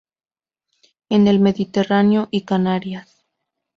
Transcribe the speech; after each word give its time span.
En 1.09 1.27
el 1.27 1.39
Mediterráneo 1.39 2.27
y 2.31 2.41
Canarias. 2.41 3.23